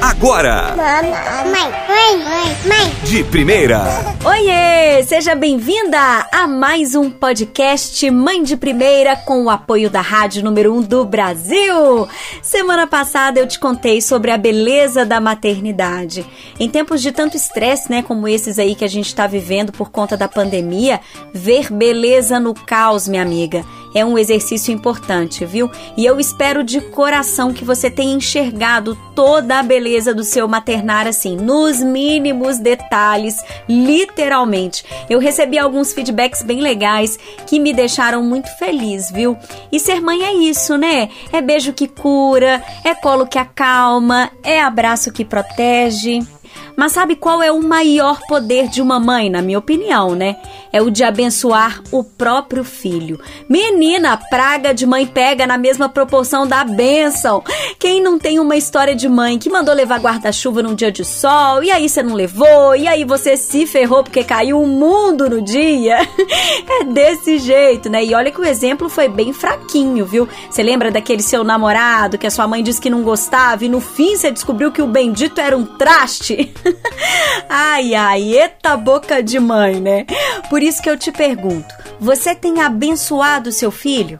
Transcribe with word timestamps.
agora. 0.00 0.74
Mãe, 0.76 1.10
mãe, 1.50 2.24
mãe, 2.24 2.56
mãe. 2.66 2.94
De 3.04 3.24
primeira. 3.24 3.82
Oiê! 4.24 5.02
Seja 5.04 5.34
bem-vinda 5.34 5.98
a 6.32 6.46
mais 6.46 6.94
um 6.94 7.10
podcast 7.10 8.10
Mãe 8.10 8.42
de 8.42 8.56
Primeira 8.56 9.16
com 9.16 9.44
o 9.44 9.50
apoio 9.50 9.90
da 9.90 10.00
Rádio 10.00 10.44
Número 10.44 10.74
1 10.74 10.82
do 10.82 11.04
Brasil. 11.04 12.08
Semana 12.42 12.86
passada 12.86 13.40
eu 13.40 13.46
te 13.46 13.58
contei 13.58 14.00
sobre 14.00 14.30
a 14.30 14.38
beleza 14.38 15.04
da 15.04 15.20
maternidade. 15.20 16.24
Em 16.58 16.68
tempos 16.68 17.00
de 17.02 17.12
tanto 17.12 17.36
estresse, 17.36 17.90
né, 17.90 18.02
como 18.02 18.28
esses 18.28 18.58
aí 18.58 18.74
que 18.74 18.84
a 18.84 18.88
gente 18.88 19.06
está 19.06 19.26
vivendo 19.26 19.72
por 19.72 19.90
conta 19.90 20.16
da 20.16 20.28
pandemia, 20.28 21.00
ver 21.32 21.72
beleza 21.72 22.38
no 22.38 22.54
caos, 22.54 23.08
minha 23.08 23.22
amiga, 23.22 23.64
é 23.94 24.04
um 24.04 24.18
exercício 24.18 24.72
importante, 24.72 25.44
viu? 25.44 25.70
E 25.96 26.04
eu 26.04 26.20
espero 26.20 26.62
de 26.62 26.80
coração 26.80 27.52
que 27.52 27.64
você 27.64 27.90
tenha 27.90 28.14
enxergado 28.14 28.96
toda 29.14 29.58
a 29.58 29.62
beleza 29.62 30.14
do 30.14 30.24
seu 30.24 30.46
maternar 30.46 31.06
assim, 31.06 31.36
nos 31.36 31.80
mínimos 31.80 32.58
detalhes, 32.58 33.42
literalmente. 33.68 34.84
Eu 35.08 35.18
recebi 35.18 35.58
alguns 35.58 35.92
feedbacks 35.92 36.42
bem 36.42 36.60
legais 36.60 37.18
que 37.46 37.58
me 37.58 37.72
deixaram 37.72 38.22
muito 38.22 38.48
feliz, 38.58 39.10
viu? 39.10 39.36
E 39.72 39.80
ser 39.80 40.00
mãe 40.00 40.24
é 40.24 40.34
isso, 40.34 40.76
né? 40.76 41.08
É 41.32 41.40
beijo 41.40 41.72
que 41.72 41.88
cura, 41.88 42.62
é 42.84 42.94
colo 42.94 43.26
que 43.26 43.38
acalma, 43.38 44.30
é 44.42 44.60
abraço 44.60 45.12
que 45.12 45.24
protege. 45.24 46.20
Mas 46.78 46.92
sabe 46.92 47.16
qual 47.16 47.42
é 47.42 47.50
o 47.50 47.60
maior 47.60 48.20
poder 48.28 48.68
de 48.68 48.80
uma 48.80 49.00
mãe, 49.00 49.28
na 49.28 49.42
minha 49.42 49.58
opinião, 49.58 50.14
né? 50.14 50.36
É 50.72 50.80
o 50.80 50.92
de 50.92 51.02
abençoar 51.02 51.82
o 51.90 52.04
próprio 52.04 52.62
filho. 52.62 53.18
Menina, 53.48 54.16
praga 54.16 54.72
de 54.72 54.86
mãe 54.86 55.04
pega 55.04 55.44
na 55.44 55.58
mesma 55.58 55.88
proporção 55.88 56.46
da 56.46 56.62
bênção. 56.62 57.42
Quem 57.80 58.00
não 58.00 58.16
tem 58.16 58.38
uma 58.38 58.54
história 58.54 58.94
de 58.94 59.08
mãe 59.08 59.40
que 59.40 59.50
mandou 59.50 59.74
levar 59.74 59.98
guarda-chuva 59.98 60.62
num 60.62 60.76
dia 60.76 60.92
de 60.92 61.04
sol, 61.04 61.64
e 61.64 61.70
aí 61.72 61.88
você 61.88 62.00
não 62.00 62.14
levou, 62.14 62.76
e 62.76 62.86
aí 62.86 63.04
você 63.04 63.36
se 63.36 63.66
ferrou 63.66 64.04
porque 64.04 64.22
caiu 64.22 64.62
o 64.62 64.66
mundo 64.68 65.28
no 65.28 65.42
dia? 65.42 65.98
É 66.80 66.84
desse 66.84 67.38
jeito, 67.38 67.88
né? 67.88 68.04
E 68.04 68.14
olha 68.14 68.30
que 68.30 68.40
o 68.40 68.44
exemplo 68.44 68.88
foi 68.88 69.08
bem 69.08 69.32
fraquinho, 69.32 70.04
viu? 70.04 70.28
Você 70.50 70.62
lembra 70.62 70.90
daquele 70.90 71.22
seu 71.22 71.42
namorado 71.42 72.18
que 72.18 72.26
a 72.26 72.30
sua 72.30 72.46
mãe 72.46 72.62
disse 72.62 72.80
que 72.80 72.90
não 72.90 73.02
gostava 73.02 73.64
e 73.64 73.68
no 73.68 73.80
fim 73.80 74.14
você 74.14 74.30
descobriu 74.30 74.70
que 74.70 74.82
o 74.82 74.86
bendito 74.86 75.40
era 75.40 75.56
um 75.56 75.64
traste? 75.64 76.52
ai, 77.48 77.94
ai, 77.94 78.36
eita 78.36 78.76
boca 78.76 79.22
de 79.22 79.38
mãe, 79.38 79.80
né? 79.80 80.06
Por 80.48 80.62
isso 80.62 80.82
que 80.82 80.90
eu 80.90 80.96
te 80.96 81.10
pergunto: 81.12 81.74
você 82.00 82.34
tem 82.34 82.60
abençoado 82.60 83.52
seu 83.52 83.70
filho? 83.70 84.18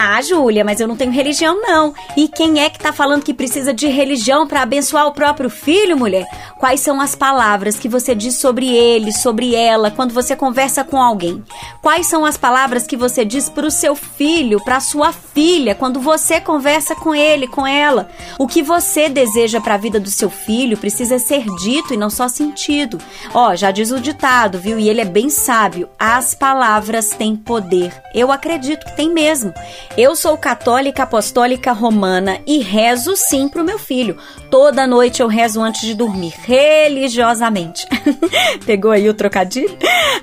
Ah, 0.00 0.22
Júlia, 0.22 0.64
mas 0.64 0.78
eu 0.78 0.86
não 0.86 0.94
tenho 0.94 1.10
religião, 1.10 1.60
não. 1.60 1.92
E 2.16 2.28
quem 2.28 2.60
é 2.60 2.70
que 2.70 2.78
tá 2.78 2.92
falando 2.92 3.24
que 3.24 3.34
precisa 3.34 3.74
de 3.74 3.88
religião 3.88 4.46
para 4.46 4.62
abençoar 4.62 5.08
o 5.08 5.12
próprio 5.12 5.50
filho, 5.50 5.98
mulher? 5.98 6.24
Quais 6.56 6.78
são 6.78 7.00
as 7.00 7.16
palavras 7.16 7.76
que 7.76 7.88
você 7.88 8.14
diz 8.14 8.36
sobre 8.36 8.68
ele, 8.68 9.10
sobre 9.10 9.56
ela, 9.56 9.90
quando 9.90 10.14
você 10.14 10.36
conversa 10.36 10.84
com 10.84 11.02
alguém? 11.02 11.42
Quais 11.82 12.06
são 12.06 12.24
as 12.24 12.36
palavras 12.36 12.86
que 12.86 12.96
você 12.96 13.24
diz 13.24 13.48
para 13.48 13.66
o 13.66 13.72
seu 13.72 13.96
filho, 13.96 14.62
para 14.62 14.78
sua 14.78 15.12
filha, 15.12 15.74
quando 15.74 15.98
você 15.98 16.40
conversa 16.40 16.94
com 16.94 17.12
ele, 17.12 17.48
com 17.48 17.66
ela? 17.66 18.08
O 18.38 18.46
que 18.46 18.62
você 18.62 19.08
deseja 19.08 19.60
para 19.60 19.74
a 19.74 19.78
vida 19.78 19.98
do 19.98 20.10
seu 20.10 20.30
filho 20.30 20.78
precisa 20.78 21.18
ser 21.18 21.44
dito 21.60 21.92
e 21.92 21.96
não 21.96 22.08
só 22.08 22.28
sentido. 22.28 22.98
Ó, 23.34 23.56
já 23.56 23.72
diz 23.72 23.90
o 23.90 23.98
ditado, 23.98 24.60
viu? 24.60 24.78
E 24.78 24.88
ele 24.88 25.00
é 25.00 25.04
bem 25.04 25.28
sábio. 25.28 25.88
As 25.98 26.36
palavras 26.36 27.10
têm 27.10 27.34
poder. 27.34 27.92
Eu 28.14 28.30
acredito 28.30 28.86
que 28.86 28.94
tem 28.94 29.12
mesmo. 29.12 29.52
Eu 29.96 30.14
sou 30.14 30.36
católica 30.36 31.02
apostólica 31.02 31.72
romana 31.72 32.38
e 32.46 32.58
rezo 32.58 33.16
sim 33.16 33.48
pro 33.48 33.64
meu 33.64 33.78
filho. 33.78 34.16
Toda 34.50 34.86
noite 34.86 35.20
eu 35.20 35.26
rezo 35.26 35.60
antes 35.60 35.82
de 35.82 35.94
dormir, 35.94 36.34
religiosamente. 36.44 37.86
Pegou 38.64 38.92
aí 38.92 39.08
o 39.08 39.14
trocadilho? 39.14 39.76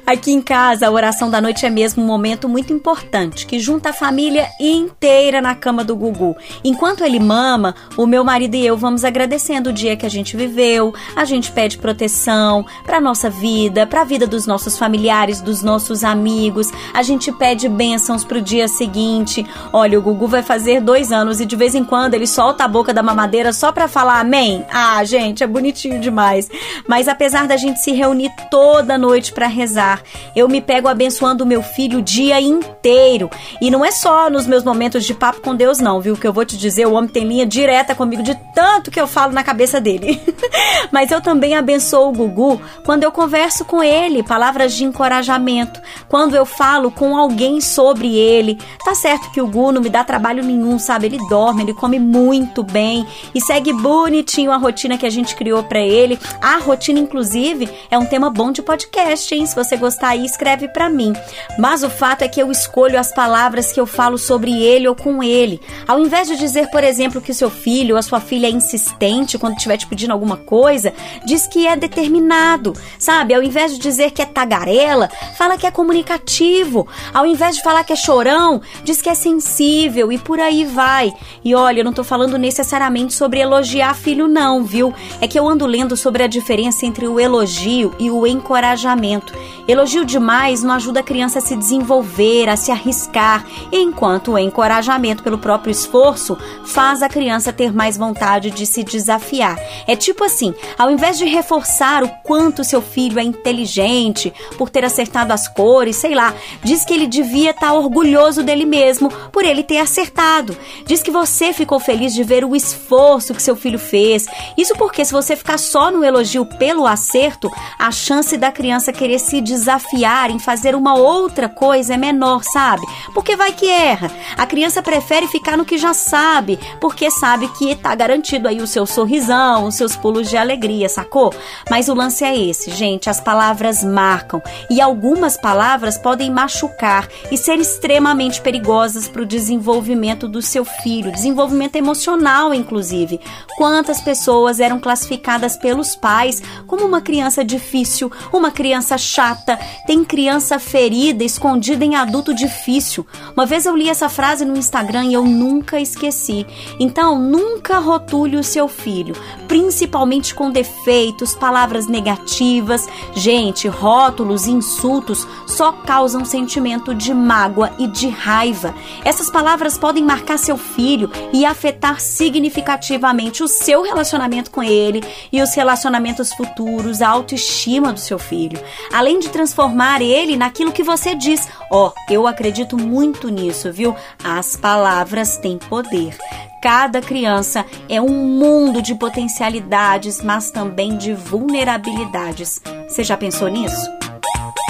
Aqui 0.05 0.31
em 0.31 0.41
casa, 0.41 0.87
a 0.87 0.91
oração 0.91 1.29
da 1.29 1.41
noite 1.41 1.65
é 1.65 1.69
mesmo 1.69 2.03
um 2.03 2.05
momento 2.05 2.47
muito 2.47 2.71
importante 2.71 3.45
que 3.45 3.59
junta 3.59 3.89
a 3.89 3.93
família 3.93 4.47
inteira 4.59 5.41
na 5.41 5.55
cama 5.55 5.83
do 5.83 5.95
Gugu. 5.95 6.35
Enquanto 6.63 7.03
ele 7.03 7.19
mama, 7.19 7.75
o 7.97 8.05
meu 8.05 8.23
marido 8.23 8.55
e 8.55 8.65
eu 8.65 8.77
vamos 8.77 9.03
agradecendo 9.03 9.69
o 9.69 9.73
dia 9.73 9.95
que 9.95 10.05
a 10.05 10.09
gente 10.09 10.37
viveu, 10.37 10.93
a 11.15 11.25
gente 11.25 11.51
pede 11.51 11.77
proteção 11.77 12.65
para 12.85 13.01
nossa 13.01 13.29
vida, 13.29 13.85
para 13.85 14.01
a 14.01 14.05
vida 14.05 14.25
dos 14.25 14.47
nossos 14.47 14.77
familiares, 14.77 15.41
dos 15.41 15.61
nossos 15.61 16.03
amigos, 16.03 16.71
a 16.93 17.03
gente 17.03 17.31
pede 17.31 17.67
bênçãos 17.67 18.23
pro 18.23 18.41
dia 18.41 18.67
seguinte. 18.67 19.44
Olha, 19.71 19.97
o 19.97 20.01
Gugu 20.01 20.27
vai 20.27 20.41
fazer 20.41 20.81
dois 20.81 21.11
anos 21.11 21.39
e 21.39 21.45
de 21.45 21.55
vez 21.55 21.75
em 21.75 21.83
quando 21.83 22.13
ele 22.13 22.27
solta 22.27 22.63
a 22.63 22.67
boca 22.67 22.93
da 22.93 23.03
mamadeira 23.03 23.51
só 23.53 23.71
pra 23.71 23.87
falar 23.87 24.19
amém. 24.19 24.65
Ah, 24.71 25.03
gente, 25.03 25.43
é 25.43 25.47
bonitinho 25.47 25.99
demais. 25.99 26.49
Mas 26.87 27.07
apesar 27.07 27.47
da 27.47 27.57
gente 27.57 27.79
se 27.79 27.91
reunir 27.91 28.31
toda 28.49 28.97
noite 28.97 29.33
para 29.33 29.47
rezar, 29.47 30.01
eu 30.35 30.47
me 30.47 30.61
pego 30.61 30.87
abençoando 30.87 31.45
meu 31.45 31.61
filho 31.61 31.99
o 31.99 32.01
dia 32.01 32.39
inteiro. 32.39 33.29
E 33.61 33.71
não 33.71 33.83
é 33.83 33.91
só 33.91 34.29
nos 34.29 34.47
meus 34.47 34.63
momentos 34.63 35.03
de 35.05 35.13
papo 35.13 35.41
com 35.41 35.55
Deus, 35.55 35.79
não, 35.79 36.01
viu? 36.01 36.15
Que 36.15 36.27
eu 36.27 36.33
vou 36.33 36.45
te 36.45 36.57
dizer, 36.57 36.85
o 36.87 36.93
homem 36.93 37.09
tem 37.09 37.23
linha 37.23 37.45
direta 37.45 37.95
comigo 37.95 38.23
de 38.23 38.35
tanto 38.53 38.91
que 38.91 38.99
eu 38.99 39.07
falo 39.07 39.33
na 39.33 39.43
cabeça 39.43 39.79
dele. 39.79 40.21
Mas 40.91 41.11
eu 41.11 41.21
também 41.21 41.55
abençoo 41.55 42.09
o 42.09 42.11
Gugu 42.11 42.61
quando 42.85 43.03
eu 43.03 43.11
converso 43.11 43.65
com 43.65 43.83
ele, 43.83 44.23
palavras 44.23 44.73
de 44.73 44.83
encorajamento, 44.83 45.81
quando 46.07 46.35
eu 46.35 46.45
falo 46.45 46.91
com 46.91 47.15
alguém 47.17 47.59
sobre 47.61 48.17
ele. 48.17 48.57
Tá 48.83 48.93
certo 48.93 49.31
que 49.35 49.41
o 49.41 49.47
Gu 49.47 49.73
não 49.73 49.81
me 49.81 49.89
dá 49.89 50.01
trabalho 50.01 50.41
nenhum, 50.41 50.79
sabe? 50.79 51.07
Ele 51.07 51.17
dorme, 51.27 51.61
ele 51.61 51.73
come 51.73 51.99
muito 51.99 52.63
bem 52.63 53.05
e 53.33 53.41
segue 53.41 53.73
bonitinho 53.73 54.49
a 54.49 54.55
rotina 54.55 54.97
que 54.97 55.05
a 55.05 55.09
gente 55.09 55.35
criou 55.35 55.61
para 55.61 55.81
ele. 55.81 56.17
A 56.41 56.55
rotina, 56.55 57.01
inclusive, 57.01 57.69
é 57.91 57.97
um 57.97 58.05
tema 58.05 58.29
bom 58.29 58.49
de 58.49 58.61
podcast, 58.61 59.35
hein? 59.35 59.45
Se 59.45 59.53
você 59.53 59.75
gostar 59.75 60.07
aí, 60.07 60.23
escreve 60.23 60.69
para 60.69 60.87
mim. 60.87 61.11
Mas 61.59 61.83
o 61.83 61.89
fato 61.89 62.21
é 62.21 62.29
que 62.29 62.41
eu 62.41 62.49
escolho 62.49 62.97
as 62.97 63.13
palavras 63.13 63.73
que 63.73 63.79
eu 63.79 63.85
falo 63.85 64.17
sobre 64.17 64.63
ele 64.63 64.87
ou 64.87 64.95
com 64.95 65.21
ele. 65.21 65.59
Ao 65.85 65.99
invés 65.99 66.29
de 66.29 66.37
dizer, 66.37 66.69
por 66.69 66.81
exemplo, 66.81 67.19
que 67.19 67.31
o 67.31 67.35
seu 67.35 67.49
filho 67.49 67.95
ou 67.95 67.99
a 67.99 68.03
sua 68.03 68.21
filha 68.21 68.47
é 68.47 68.51
insistente 68.51 69.37
quando 69.37 69.57
estiver 69.57 69.75
te 69.75 69.85
pedindo 69.85 70.13
alguma 70.13 70.37
coisa, 70.37 70.93
diz 71.25 71.45
que 71.45 71.67
é 71.67 71.75
determinado, 71.75 72.71
sabe? 72.97 73.33
Ao 73.33 73.43
invés 73.43 73.73
de 73.73 73.79
dizer 73.79 74.11
que 74.11 74.21
é 74.21 74.25
tagarela, 74.25 75.09
fala 75.37 75.57
que 75.57 75.67
é 75.67 75.71
comunicativo. 75.71 76.87
Ao 77.13 77.25
invés 77.25 77.57
de 77.57 77.61
falar 77.63 77.83
que 77.83 77.91
é 77.91 77.97
chorão, 77.97 78.61
diz 78.85 79.01
que 79.01 79.09
é 79.09 79.24
sensível 79.25 80.11
e 80.11 80.19
por 80.19 80.39
aí 80.39 80.63
vai. 80.63 81.11
E 81.43 81.55
olha, 81.55 81.79
eu 81.79 81.83
não 81.83 81.91
tô 81.91 82.03
falando 82.03 82.37
necessariamente 82.37 83.11
sobre 83.11 83.39
elogiar 83.39 83.95
filho, 83.95 84.27
não, 84.27 84.63
viu? 84.63 84.93
É 85.19 85.27
que 85.27 85.39
eu 85.39 85.49
ando 85.49 85.65
lendo 85.65 85.97
sobre 85.97 86.21
a 86.21 86.27
diferença 86.27 86.85
entre 86.85 87.07
o 87.07 87.19
elogio 87.19 87.91
e 87.97 88.11
o 88.11 88.27
encorajamento. 88.27 89.33
Elogio 89.67 90.05
demais 90.05 90.61
não 90.61 90.75
ajuda 90.75 90.99
a 90.99 91.03
criança 91.03 91.39
a 91.39 91.41
se 91.41 91.55
desenvolver, 91.55 92.47
a 92.47 92.55
se 92.55 92.71
arriscar, 92.71 93.43
enquanto 93.71 94.33
o 94.33 94.37
encorajamento 94.37 95.23
pelo 95.23 95.39
próprio 95.39 95.71
esforço 95.71 96.37
faz 96.63 97.01
a 97.01 97.09
criança 97.09 97.51
ter 97.51 97.73
mais 97.73 97.97
vontade 97.97 98.51
de 98.51 98.67
se 98.67 98.83
desafiar. 98.83 99.57
É 99.87 99.95
tipo 99.95 100.23
assim, 100.23 100.53
ao 100.77 100.91
invés 100.91 101.17
de 101.17 101.25
reforçar 101.25 102.03
o 102.03 102.09
quanto 102.23 102.63
seu 102.63 102.81
filho 102.81 103.17
é 103.17 103.23
inteligente 103.23 104.31
por 104.55 104.69
ter 104.69 104.85
acertado 104.85 105.33
as 105.33 105.47
cores, 105.47 105.95
sei 105.95 106.13
lá, 106.13 106.31
diz 106.63 106.85
que 106.85 106.93
ele 106.93 107.07
devia 107.07 107.49
estar 107.49 107.67
tá 107.67 107.73
orgulhoso 107.73 108.43
dele 108.43 108.65
mesmo 108.65 109.14
por 109.31 109.43
ele 109.43 109.63
ter 109.63 109.77
acertado. 109.77 110.57
Diz 110.85 111.01
que 111.01 111.11
você 111.11 111.53
ficou 111.53 111.79
feliz 111.79 112.13
de 112.13 112.23
ver 112.23 112.43
o 112.43 112.55
esforço 112.55 113.33
que 113.33 113.41
seu 113.41 113.55
filho 113.55 113.79
fez. 113.79 114.25
Isso 114.57 114.75
porque 114.75 115.03
se 115.03 115.11
você 115.11 115.35
ficar 115.35 115.57
só 115.57 115.91
no 115.91 116.03
elogio 116.03 116.45
pelo 116.45 116.85
acerto, 116.85 117.51
a 117.77 117.91
chance 117.91 118.37
da 118.37 118.51
criança 118.51 118.93
querer 118.93 119.19
se 119.19 119.41
desafiar 119.41 120.29
em 120.29 120.39
fazer 120.39 120.75
uma 120.75 120.95
outra 120.95 121.49
coisa 121.49 121.93
é 121.93 121.97
menor, 121.97 122.43
sabe? 122.43 122.83
Porque 123.13 123.35
vai 123.35 123.51
que 123.51 123.69
erra. 123.69 124.11
A 124.37 124.45
criança 124.45 124.81
prefere 124.81 125.27
ficar 125.27 125.57
no 125.57 125.65
que 125.65 125.77
já 125.77 125.93
sabe, 125.93 126.59
porque 126.79 127.09
sabe 127.11 127.47
que 127.49 127.71
está 127.71 127.93
garantido 127.95 128.47
aí 128.47 128.61
o 128.61 128.67
seu 128.67 128.85
sorrisão, 128.85 129.65
os 129.65 129.75
seus 129.75 129.95
pulos 129.95 130.29
de 130.29 130.37
alegria, 130.37 130.89
sacou? 130.89 131.33
Mas 131.69 131.89
o 131.89 131.93
lance 131.93 132.23
é 132.23 132.37
esse, 132.37 132.71
gente, 132.71 133.09
as 133.09 133.19
palavras 133.19 133.83
marcam 133.83 134.41
e 134.69 134.81
algumas 134.81 135.37
palavras 135.37 135.97
podem 135.97 136.29
machucar 136.31 137.07
e 137.31 137.37
ser 137.37 137.59
extremamente 137.59 138.41
perigosas 138.41 139.04
para 139.07 139.21
o 139.21 139.25
desenvolvimento 139.25 140.27
do 140.27 140.41
seu 140.41 140.63
filho, 140.65 141.11
desenvolvimento 141.11 141.75
emocional, 141.75 142.53
inclusive. 142.53 143.19
Quantas 143.57 144.01
pessoas 144.01 144.59
eram 144.59 144.79
classificadas 144.79 145.57
pelos 145.57 145.95
pais 145.95 146.41
como 146.67 146.85
uma 146.85 147.01
criança 147.01 147.43
difícil, 147.43 148.11
uma 148.31 148.51
criança 148.51 148.97
chata, 148.97 149.57
tem 149.85 150.03
criança 150.03 150.59
ferida 150.59 151.23
escondida 151.23 151.83
em 151.83 151.95
adulto 151.95 152.33
difícil. 152.33 153.05
Uma 153.35 153.45
vez 153.45 153.65
eu 153.65 153.75
li 153.75 153.89
essa 153.89 154.09
frase 154.09 154.45
no 154.45 154.57
Instagram 154.57 155.05
e 155.05 155.13
eu 155.13 155.23
nunca 155.23 155.79
esqueci. 155.79 156.45
Então, 156.79 157.19
nunca 157.19 157.79
rotule 157.79 158.37
o 158.37 158.43
seu 158.43 158.67
filho, 158.67 159.15
principalmente 159.47 160.33
com 160.33 160.49
defeitos, 160.49 161.35
palavras 161.35 161.87
negativas. 161.87 162.87
Gente, 163.13 163.67
rótulos, 163.67 164.47
insultos 164.47 165.27
só 165.47 165.71
causam 165.71 166.25
sentimento 166.25 166.93
de 166.93 167.13
mágoa 167.13 167.71
e 167.79 167.87
de 167.87 168.07
raiva. 168.07 168.73
Essas 169.03 169.29
palavras 169.29 169.77
podem 169.77 170.03
marcar 170.03 170.37
seu 170.37 170.57
filho 170.57 171.11
e 171.33 171.45
afetar 171.45 171.99
significativamente 171.99 173.43
o 173.43 173.47
seu 173.47 173.81
relacionamento 173.81 174.51
com 174.51 174.63
ele 174.63 175.03
e 175.31 175.41
os 175.41 175.53
relacionamentos 175.53 176.33
futuros, 176.33 177.01
a 177.01 177.09
autoestima 177.09 177.91
do 177.91 177.99
seu 177.99 178.17
filho. 178.17 178.59
Além 178.91 179.19
de 179.19 179.29
transformar 179.29 180.01
ele 180.01 180.37
naquilo 180.37 180.71
que 180.71 180.83
você 180.83 181.15
diz. 181.15 181.47
Ó, 181.71 181.87
oh, 181.87 182.13
eu 182.13 182.27
acredito 182.27 182.77
muito 182.77 183.29
nisso, 183.29 183.71
viu? 183.71 183.95
As 184.23 184.55
palavras 184.55 185.37
têm 185.37 185.57
poder. 185.57 186.17
Cada 186.61 186.99
criança 186.99 187.63
é 187.87 188.01
um 188.01 188.09
mundo 188.09 188.81
de 188.81 188.95
potencialidades, 188.95 190.21
mas 190.23 190.49
também 190.49 190.97
de 190.97 191.13
vulnerabilidades. 191.13 192.61
Você 192.87 193.03
já 193.03 193.15
pensou 193.15 193.47
nisso? 193.47 194.04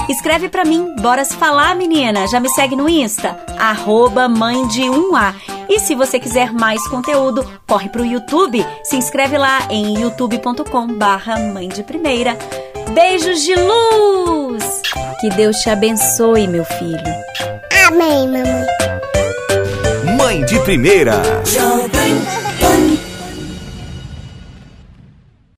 Escreve 0.07 0.50
para 0.50 0.63
mim, 0.63 0.96
bora 1.00 1.25
se 1.25 1.36
falar, 1.36 1.75
menina. 1.75 2.28
Já 2.28 2.40
me 2.40 2.50
segue 2.50 2.75
no 2.75 2.88
Insta, 2.88 3.38
arroba 3.57 4.28
mãe 4.28 4.68
de 4.68 4.81
1A. 4.81 5.34
E 5.68 5.80
se 5.80 5.96
você 5.96 6.19
quiser 6.19 6.54
mais 6.54 6.86
conteúdo, 6.88 7.46
corre 7.68 7.90
pro 7.90 8.06
YouTube, 8.06 8.66
se 8.84 8.96
inscreve 8.96 9.38
lá 9.38 9.68
em 9.69 10.00
youtube.com 10.00 10.88
barra 10.96 11.40
mãe 11.40 11.68
de 11.68 11.84
primeira. 11.84 12.38
Beijos 12.94 13.44
de 13.44 13.56
luz! 13.56 14.81
Que 15.19 15.30
Deus 15.30 15.57
te 15.57 15.69
abençoe, 15.69 16.48
meu 16.48 16.63
filho. 16.66 17.00
Amém, 17.88 18.28
mamãe. 18.28 18.66
Mãe 20.18 20.46
de 20.46 20.60
Primeira. 20.60 21.22